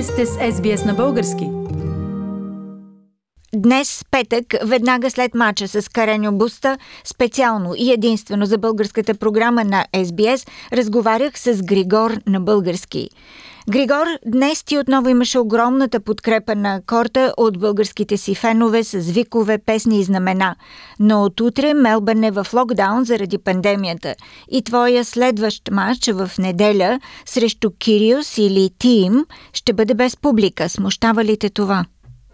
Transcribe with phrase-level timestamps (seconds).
[0.00, 1.48] Вие сте с SBS на български.
[3.54, 9.86] Днес, петък, веднага след мача с Кареньо Буста, специално и единствено за българската програма на
[9.94, 13.10] SBS, разговарях с Григор на български.
[13.68, 19.58] Григор, днес ти отново имаше огромната подкрепа на корта от българските си фенове с викове,
[19.58, 20.56] песни и знамена.
[21.00, 24.14] Но от утре Мелбърн е в локдаун заради пандемията.
[24.50, 30.68] И твоя следващ матч в неделя срещу Кириус или Тим ще бъде без публика.
[30.68, 31.84] Смущава ли те това?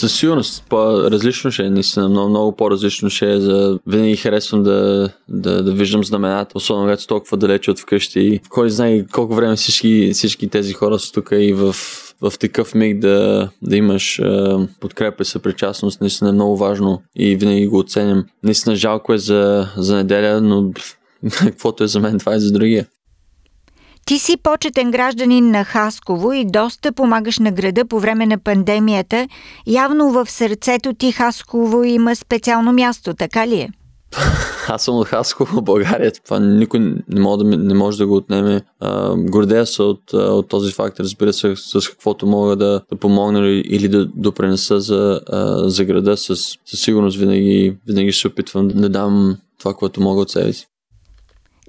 [0.00, 3.40] Със сигурност по-различно ще е, наистина много, много по-различно ще е.
[3.40, 3.78] За...
[3.86, 8.40] Винаги харесвам да, да, да виждам знамената, особено когато толкова далече от вкъщи.
[8.48, 11.72] Кой знае колко време всички, всички тези хора са тук и в,
[12.20, 14.24] в такъв миг да, да имаш е,
[14.80, 18.24] подкрепа и съпричастност, наистина е много важно и винаги го оценям.
[18.42, 20.70] Наистина жалко е за, за неделя, но
[21.38, 22.86] каквото е за мен, това е за другия.
[24.06, 29.28] Ти си почетен гражданин на Хасково и доста помагаш на града по време на пандемията.
[29.66, 33.68] Явно в сърцето ти Хасково има специално място, така ли е?
[34.68, 36.12] Аз съм от Хасково, България.
[36.24, 38.62] Това никой не може да, не може да го отнеме.
[39.16, 43.88] Гордея се от, от този факт, разбира се, с каквото мога да, да помогна или
[43.88, 45.20] да допренеса за,
[45.64, 46.16] за града.
[46.16, 50.69] С, със сигурност винаги, винаги ще опитвам да дам това, което мога от себе си.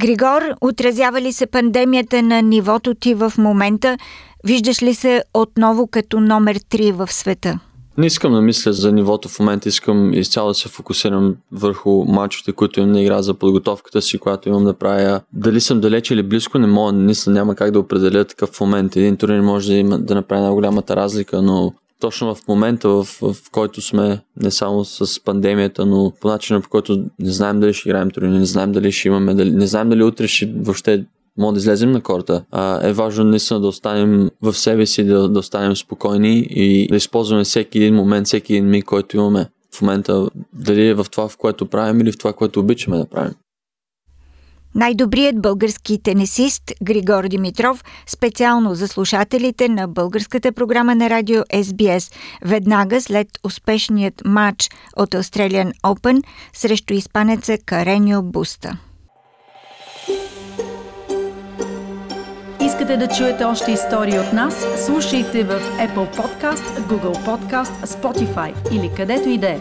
[0.00, 3.96] Григор, отразява ли се пандемията на нивото ти в момента?
[4.44, 7.58] Виждаш ли се отново като номер 3 в света?
[7.98, 12.52] Не искам да мисля за нивото в момента, искам изцяло да се фокусирам върху мачовете,
[12.52, 15.20] които имам на игра за подготовката си, която имам да правя.
[15.32, 18.96] Дали съм далече или близко, не мога, наистина няма как да определя такъв момент.
[18.96, 23.36] Един турнир може да, има, да направи най-голямата разлика, но точно в момента, в, в
[23.52, 27.88] който сме, не само с пандемията, но по начина, по който не знаем дали ще
[27.88, 31.04] играем турнир, не знаем дали ще имаме, дали, не знаем дали утре ще въобще
[31.38, 35.28] може да излезем на корта, а, е важно наистина да останем в себе си, да,
[35.28, 39.82] да останем спокойни и да използваме всеки един момент, всеки един миг, който имаме в
[39.82, 43.34] момента, дали е в това, в което правим или в това, което обичаме да правим.
[44.74, 52.12] Най-добрият български тенисист Григор Димитров специално за слушателите на българската програма на радио SBS
[52.44, 58.78] веднага след успешният матч от Australian Open срещу испанеца Кареньо Буста.
[62.60, 64.66] Искате да чуете още истории от нас?
[64.86, 69.60] Слушайте в Apple Podcast, Google Podcast, Spotify или където и да е.